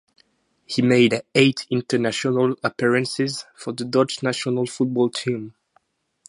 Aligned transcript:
He 0.65 0.81
made 0.81 1.21
eight 1.35 1.67
international 1.69 2.55
appearances 2.63 3.45
for 3.55 3.71
the 3.71 3.85
Dutch 3.85 4.23
national 4.23 4.65
football 4.65 5.11
team. 5.11 5.53